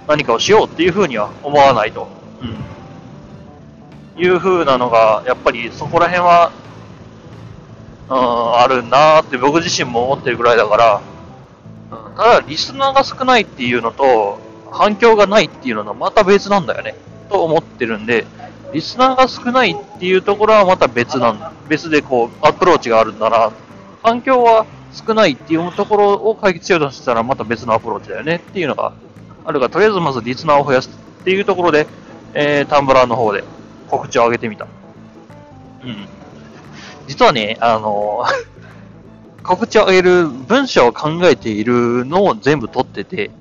[0.08, 2.08] 何かをしようっていうふうには思わないと。
[2.42, 2.81] うん。
[4.18, 6.52] いうふうなのが、やっぱりそこら辺は、
[8.10, 11.02] うん、あるなーって僕自身も思ってるぐらいだから、
[12.18, 14.40] ただ、リスナーが少ないっていうのと、
[14.72, 16.96] 反響がないっていうのはまた別なんだよね。
[17.30, 18.26] と思ってるんで、
[18.74, 21.54] リスナーが少ないっていうところはまた別なん。
[21.68, 23.52] 別でこう、アプローチがあるんだな。
[24.04, 28.94] 反響は少ないっていうところを解決しようとしたらまた別のアプローチだよねっていうのが
[29.46, 31.88] あるが、とりあえずまずリスナーを増やすっていうところで、
[32.34, 33.44] えー、タンブラーの方で
[33.92, 34.66] 告知を上げてみた。
[35.84, 36.08] うん。
[37.08, 38.52] 実はね、あのー
[39.44, 43.32] 告知を上げる文章を考えているのを全部取ってて、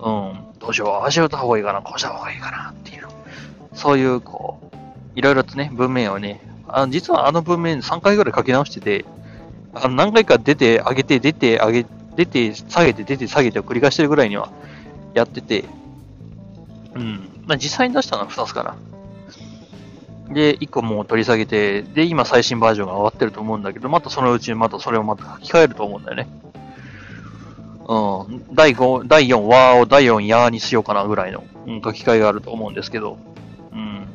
[0.00, 3.06] うん、どうしよう、ああしよった方がいいかな、こうした方がいいかなっていう、
[3.72, 4.76] そういう、こう、
[5.14, 9.04] いろいろとね、文面をね、あの実はあの文面3回ぐらい書き直してて、
[9.74, 14.50] あの何回か出て、上げて、出て、上げ、出て、下げて、出て、下げてを繰り返してるぐらいには
[15.14, 15.64] やってて、
[16.94, 17.28] うん。
[17.46, 18.74] まあ、実際に出したのは2つかな。
[20.32, 26.28] で、1個もう取り下げて、で、今最新バージョンが終わってると思うんだけど、またそのうちにまたそれをまた書き換えると思うんだよね。
[27.88, 28.54] うん。
[28.54, 33.18] 第5、第4和を第4やーにしようかなぐらいの、うん、書き換えがあると思うんですけど、
[33.72, 34.06] うん。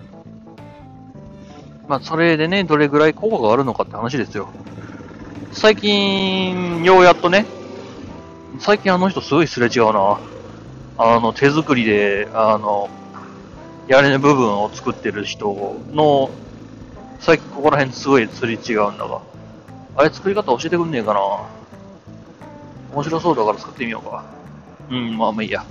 [1.88, 4.50] まあ、それでね、どれぐらい効果があるのかって話ですよ。
[5.52, 7.46] 最近、ようやっとね、
[8.60, 10.20] 最近あの人すごいすれ違うな。
[10.98, 12.90] あの、手作りで、あの、
[13.88, 16.30] 屋根の部分を作ってる人の、
[17.20, 19.22] 最近ここら辺すごい釣り違うんだが、
[19.96, 21.22] あれ作り方教えてくんねえかな
[22.94, 24.26] 面白そうだから作ってみようか。
[24.90, 25.66] うん、まあまあいいや。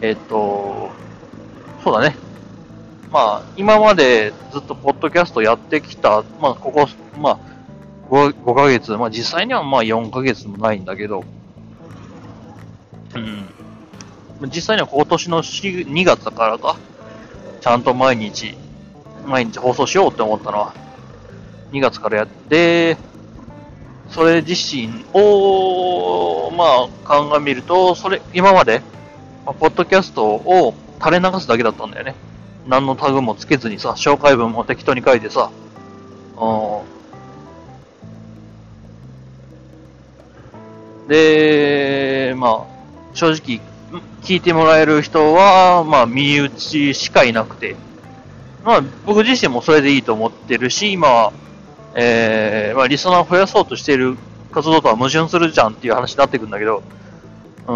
[0.00, 0.90] えっ、と、
[1.84, 2.16] そうだね。
[3.10, 7.38] まあ、今までずっとポッドキャストやってきた、まあ、ここ、まあ、
[8.10, 11.24] 5, 5ヶ月、まあ実際にはまあ4ヶ月もないんだけど、
[13.14, 14.48] うん。
[14.48, 16.76] 実際には今年の2月からか、
[17.60, 18.56] ちゃんと毎日、
[19.26, 20.74] 毎日放送しようって思ったのは、
[21.72, 22.96] 2月からやって、
[24.10, 28.80] それ自身を、まあ、鑑みると、それ、今まで、
[29.44, 32.14] まあ、ポッドキャストを垂れ流すだけだったんだよね。
[32.66, 35.50] 何のタグもつけずにさ、紹介文も適当に書いてさ、
[36.36, 36.44] う
[41.06, 41.08] ん。
[41.08, 42.78] で、まあ、
[43.14, 43.60] 正直、
[44.28, 47.76] 聞いてもらえる人は、まあ、身内しかいなくて、
[48.62, 51.32] まあ、僕自身もそれでいいと思ってるし、今は、
[51.94, 54.18] えー、まあ、リスナーを増やそうとしている
[54.52, 56.82] 活動とは矛盾するじゃんっていう話になってくんだけど、
[57.68, 57.74] うん、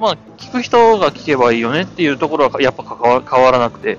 [0.00, 2.84] まあ、聞く人が聞けばいいよねっていうところはやっぱ
[3.28, 3.98] 変わらなくて、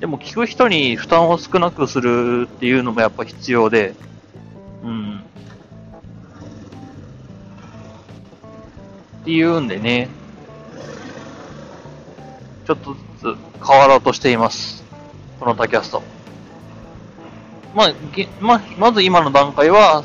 [0.00, 3.94] でも聞く人に負担を少なくするっていうのもやっぱ必要で、
[4.84, 5.24] うん。
[9.22, 10.10] っていうんでね、
[12.66, 14.84] ちょっとずつ変わろうとしています。
[15.38, 16.02] このタキャスト。
[17.74, 17.94] まあ、
[18.40, 20.02] ま、まず今の段階は、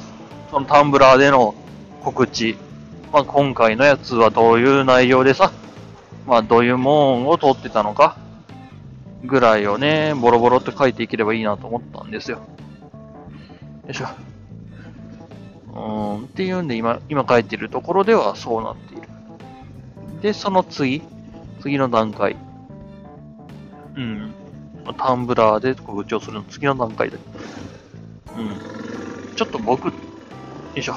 [0.52, 1.56] そのタンブラーでの
[2.04, 2.58] 告知。
[3.12, 5.52] まあ、今回のやつはどういう内容でさ、
[6.28, 8.18] まあ、どういうもんを通ってたのか、
[9.24, 12.38] ぐらいをね、ボロボロって書いていければいいなと思ったんですよ。
[12.38, 12.44] よ
[13.90, 14.06] いしょ。
[15.74, 19.08] うーん、っていうんで今、今書いてるところではそうなっている。
[20.22, 21.02] で、その次、
[21.62, 22.36] 次の段階。
[23.96, 24.34] うん。
[24.98, 27.18] タンブラーで告知をするの次の段階で。
[28.38, 29.36] うん。
[29.36, 29.94] ちょっと僕、よ
[30.76, 30.96] いしょ。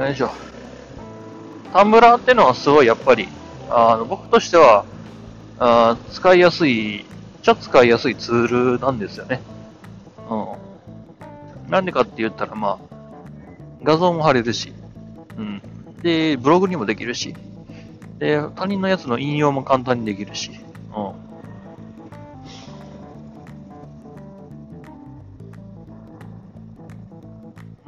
[0.00, 0.30] よいしょ。
[1.72, 3.28] タンブラーってのはすごいやっぱり、
[3.68, 4.84] あの僕としては
[5.58, 7.04] あ、使いやすい、
[7.42, 9.40] ちょっと使いやすいツールなんですよね。
[10.28, 10.34] う
[11.68, 11.70] ん。
[11.70, 12.96] なんでかって言ったら、まあ、
[13.82, 14.72] 画像も貼れるし、
[15.36, 15.62] うん。
[16.02, 17.34] で、ブログにもできるし、
[18.18, 20.50] で、他人のやつの引用も簡単にできるし、
[20.96, 21.14] う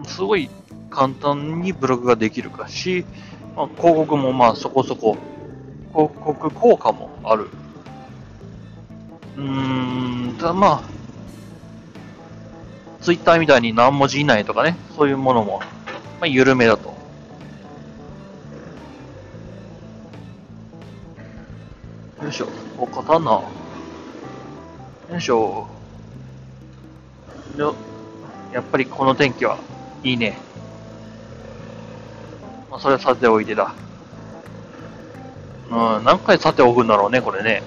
[0.03, 0.05] ん。
[0.05, 0.51] すごい
[0.91, 3.05] 簡単にブログができるかし、
[3.57, 5.17] まあ、広告もまあそこそこ、
[5.93, 7.49] 広告効果もある。
[9.37, 10.89] うーん、ただまあ、
[13.01, 15.61] ツイッターみたいに何文字以内とかね、そういうものも、
[16.21, 16.88] まあ、緩めだと。
[23.09, 23.43] 刀。
[25.11, 25.67] よいしょ。
[27.57, 27.75] よ、
[28.53, 29.57] やっぱりこの天気は
[30.05, 30.37] いいね。
[32.71, 33.75] まあ、それはさておいてだ。
[35.71, 37.63] うん、何回さておくんだろうね、これね。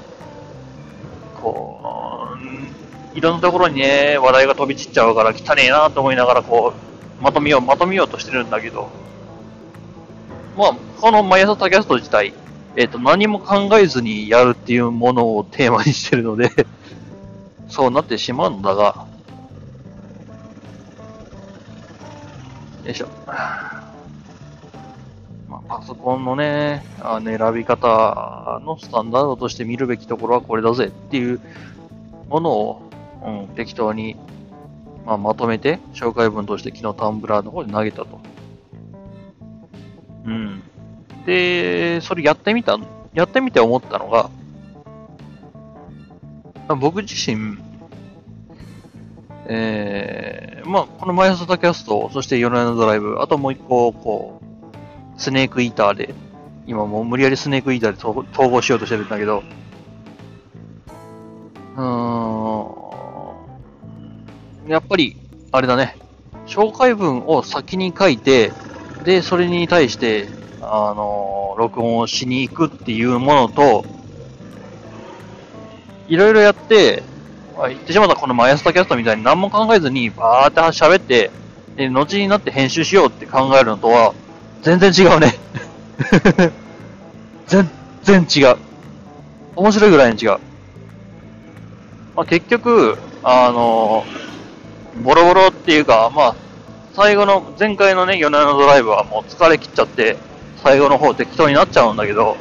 [1.41, 2.27] こ
[3.15, 6.73] う、いろんなところにね、話題が飛び散っちゃうから汚ねえなと思いながら、こ
[7.19, 8.89] う、まとめよう、まとめようとしてるんだけど。
[10.55, 12.31] まあ、この毎朝タキャスト自体、
[12.75, 16.49] えっ、ー、と、何も考えずにやるっていうものをテーマにしてるので
[17.67, 19.05] そうなってしまうのだが、
[22.83, 23.07] よいしょ。
[25.49, 31.41] まあ、パソコンのね、あの選び方のスタンダードとして見るべきところはこれだぜっていう
[32.29, 32.81] ものを、
[33.25, 34.15] うん、適当に、
[35.05, 38.21] まあ、まとめて、紹介文として昨日タンブラーの方に投げたと。
[40.25, 40.63] うん。
[41.25, 42.77] で、それやってみた、
[43.13, 44.29] やってみて思ったのが、
[46.75, 47.57] 僕自身、
[49.47, 56.13] えー、まあ、このマイアスタキャスト、そして夜な夜なドライブ、あともう一個、こう、スネークイーターで、
[56.67, 57.97] 今もう無理やりスネークイーターで
[58.31, 59.43] 統合しようとしてるんだけど、
[61.75, 61.81] うー
[64.67, 65.17] ん、やっぱり、
[65.51, 65.97] あれだね、
[66.47, 68.51] 紹介文を先に書いて、
[69.03, 70.27] で、それに対して、
[70.61, 73.83] あの、録音をしに行くっていうものと、
[76.07, 77.03] いろいろやって、
[77.67, 81.31] 言ってしまったこのマイアスタキャストみたいに何も考えずにバーって喋って、
[81.75, 84.13] で、後になって編集しようって考えるのとは、
[84.61, 85.35] 全然違うね
[87.47, 87.69] 全
[88.03, 88.57] 然違う。
[89.55, 90.29] 面白いぐらいに違う。
[92.15, 94.03] まあ、結局、あの
[95.03, 96.35] ボロボロっていうか、まあ、
[96.93, 100.17] 最後の、前回のね、4年のドライブはもう疲れ切っちゃって、
[100.63, 102.37] 最後の方適当になっちゃうんだけど、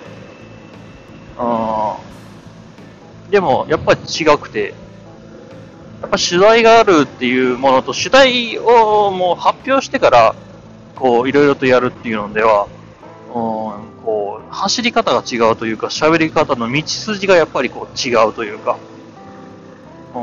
[1.38, 3.30] うん。
[3.30, 4.74] でも、やっぱり違くて、
[6.02, 10.34] やっぱ取材があるっていうものと、取材をもう発表してから、
[10.96, 12.66] こう、いろいろとやるっていうのでは、
[13.28, 13.32] うん、
[14.04, 18.76] こう、走り方が違うというか、喋り方の道筋がやっぱりこう違うというか、
[20.14, 20.22] うん、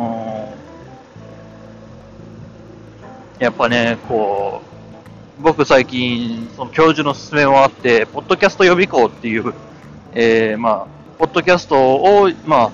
[3.39, 4.76] やっぱね、こう、
[5.39, 9.53] 僕最近、その教授の勧めもあって、ポッドキャスト予備校っていう、
[10.13, 10.87] えー、まあ、
[11.19, 12.71] ポッドキャストを、まあ、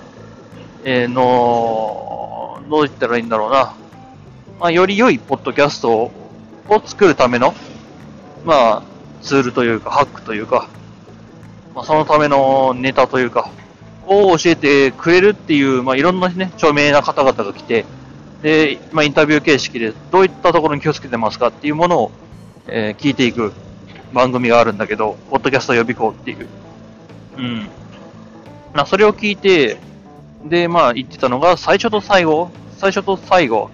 [0.82, 3.74] えー、の、どう言ったらいいんだろうな。
[4.58, 6.10] まあ、より良いポッドキャストを
[6.86, 7.52] 作るための、
[8.46, 8.82] まあ、
[9.20, 10.70] ツールというか、ハックというか、
[11.74, 13.50] まあ、そのためのネタというか、
[14.06, 17.84] を教えてくれるっていう、まあ、いろんなね、著名な方々が来て、
[18.40, 22.10] で、まあ、インタビュー形式でどういったところに気をつけてますかっていうものを
[22.66, 23.52] えー、聞いていく
[24.12, 26.48] 番組があるんだけど、ポッドキャスト予備校っていう。
[27.36, 27.68] うん。
[28.72, 29.78] まあ、それを聞いて、
[30.44, 33.70] で、まあ、言ってたのが、最初と最後、最初と最後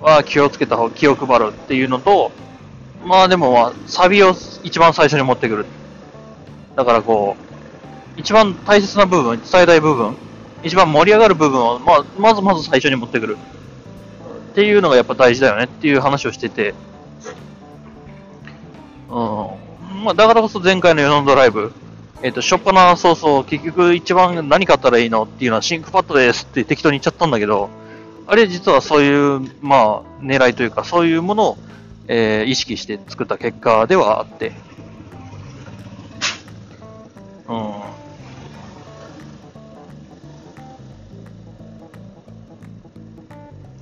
[0.00, 2.32] は気をつけた方、気を配るっていうのと、
[3.04, 5.66] まあでもまあ、サビを一番最初に持ってくる。
[6.76, 7.36] だからこ
[8.16, 10.16] う、一番大切な部分、伝えたい部分、
[10.62, 13.36] 一番盛り上がる部分を、まあ、まずまず最初に持ってくる。
[14.52, 16.74] っていうのがやっぱ大事だよねっていう話をしてて、
[19.08, 20.04] うん。
[20.04, 21.72] まあ、だからこそ前回のヨノンドライブ、
[22.22, 27.70] えっ、と、しょっぱな早々、結局一番何買ったらいいのっていうのはシンクパッドですって適当に言っちゃったんだけど、
[28.26, 31.58] あれ実はそういう、まあ、狙いというか、そういうものを、
[32.08, 34.52] えー意識して作った結果ではあって、
[37.48, 37.54] うん。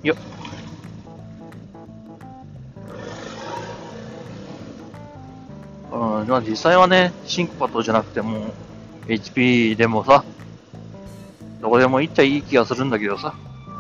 [0.03, 0.36] よっ。
[5.97, 8.53] うん、まあ実際はね、シンクパッドじゃなくても、
[9.07, 10.25] HP でもさ、
[11.63, 13.35] どこでもいいっちゃいい気がするんだけどさ、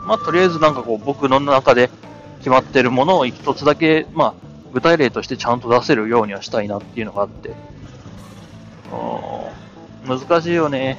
[0.06, 1.90] まあとりあえずなんかこう僕の中で
[2.38, 4.34] 決まってるものを一つだけ、まあ
[4.72, 7.50] 具体例としてちゃんと出せるようにはしたいなっていうのがあって、
[10.08, 10.98] うん難しいよね。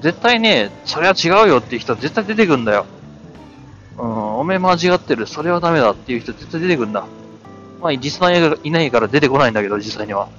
[0.00, 2.86] 絶対ね、それは違うよっていう人は絶対出てくんだよ。
[3.98, 7.06] うん、おめえ間違ってる、それはダメだっていう人絶対出てくんだ。
[7.84, 10.30] まあ、実際いないから出てこないんだけど、実際には。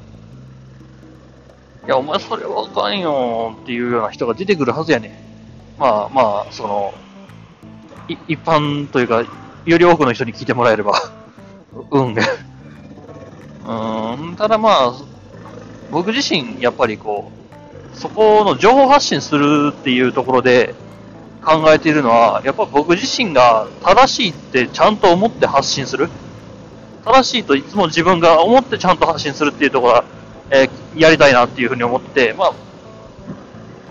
[1.85, 5.23] いや、お前それはあかんよっていうような人が出てくるはずやね。
[5.77, 6.93] まあまあ、その、
[8.07, 9.23] 一般というか、
[9.63, 10.99] より多くの人に聞いてもらえれば、
[11.91, 12.15] うん。
[13.67, 14.93] うん、ただまあ、
[15.91, 17.31] 僕自身、やっぱりこ
[17.93, 20.73] う、そこの情報発信するっていうところで
[21.43, 26.09] 考えているのは、やっぱ僕自身が正しいってちゃんと思って発信する。
[27.05, 30.05] 正しいといつも自分が思ってちゃんと発信するっていうところは、
[30.49, 32.53] えーやりたいなっていうふうに思って、ま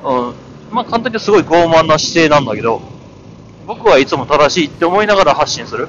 [0.02, 0.34] あ、うん、
[0.70, 2.80] まあ簡単にすごい傲慢な姿勢なんだけど、
[3.66, 5.88] 僕はいつも正しいって思いながら発信する。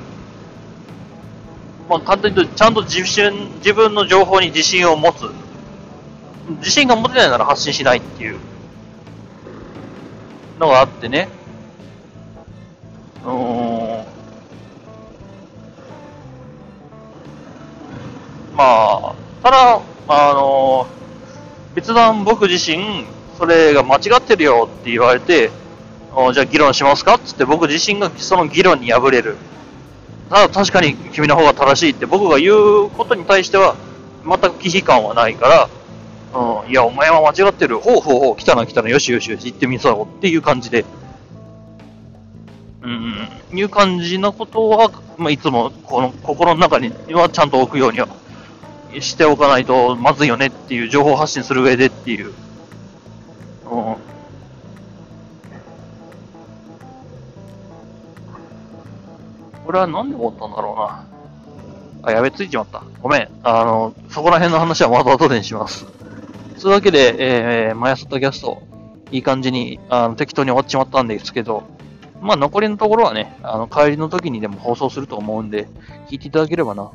[1.90, 5.30] まあ簡単に言うと、ちゃんと自信自分の情報に自信を持つ。
[6.60, 8.38] 自信が持てないなら発信しないっていう
[10.60, 11.30] のがあってね。
[13.26, 13.85] うん。
[18.56, 20.88] まあ、ただ、あの
[21.74, 23.06] 別段僕自身、
[23.38, 25.52] それが間違ってるよって言われて、
[26.34, 29.36] じゃあ議論しますかっつって僕自身がその議論に敗れる。
[30.30, 33.76] ただ確かに君の方が正しいって僕が言うことに対しては
[34.26, 35.70] 全く忌避感はないから、
[36.64, 37.80] うん、いや、お前は間違ってる。
[37.80, 40.86] ほうほうほう、来たな来たな、よしよしよし、行ってみそうっていう感じで、
[42.82, 48.08] うん、いう感じのことは、まあ、いつもこの心の中にはちゃんと置くようには
[49.02, 52.28] しておかないとまずいよねっていう情報発信する上でっていう。
[52.28, 53.96] うん。
[59.66, 61.06] これはなんで思ったんだろうな。
[62.04, 62.84] あ、やべ、ついちまった。
[63.02, 63.30] ごめん。
[63.44, 65.86] あの、そこら辺の話はまた後でにします。
[66.62, 68.62] というわけで、えー、マヤソットキャスト、
[69.12, 71.64] いい感じにあの適当に終わっちまったんですけど、
[72.22, 75.68] まあ残りのところはね、あの帰りの時にでも放送すると思うんで、
[76.10, 76.92] 聞いていただければな。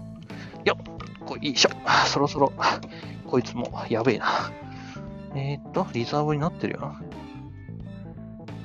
[0.65, 1.00] よっ、
[1.31, 1.71] こいしょ。
[2.09, 2.53] そろそろ、
[3.25, 4.51] こいつもやべえな。
[5.37, 7.01] えー、っと、リザーブになってるよな。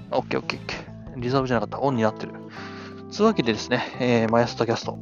[0.09, 1.21] オッケーオッケーオッケー。
[1.21, 1.79] リザーブじゃなかった。
[1.79, 2.33] オンになってる。
[3.11, 4.97] つうわけでですね、えー、毎朝タキャスト。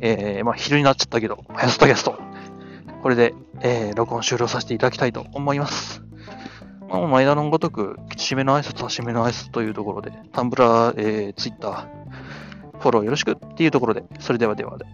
[0.00, 2.18] えー、まあ昼になっちゃったけど、毎朝タキャスト。
[3.02, 6.02] これで、えー、録音終了させていただきたいと思います。
[6.88, 14.86] まあ、毎度のごとく、締めの挨拶は締めの挨拶というところで、タンブラー、えー、ツイッター、フォローよろしくっていうところで、それではではで。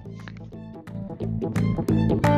[1.18, 2.36] Thank you.